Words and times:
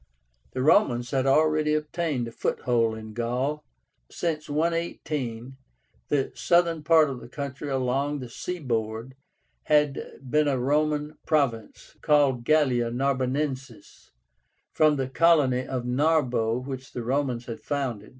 The 0.53 0.63
Romans 0.63 1.11
had 1.11 1.27
already 1.27 1.75
obtained 1.75 2.27
a 2.27 2.31
foothold 2.31 2.97
in 2.97 3.13
Gaul. 3.13 3.63
Since 4.09 4.49
118, 4.49 5.57
the 6.07 6.31
southern 6.33 6.81
part 6.81 7.11
of 7.11 7.19
the 7.19 7.29
country 7.29 7.69
along 7.69 8.17
the 8.17 8.27
seaboard 8.27 9.13
had 9.65 10.19
been 10.27 10.47
a 10.47 10.57
Roman 10.57 11.19
province, 11.27 11.97
called 12.01 12.45
GALLIA 12.45 12.89
NARBONENSIS, 12.89 14.09
from 14.71 14.95
the 14.95 15.07
colony 15.07 15.67
of 15.67 15.85
Narbo 15.85 16.65
which 16.65 16.93
the 16.93 17.03
Romans 17.03 17.45
had 17.45 17.59
founded. 17.59 18.09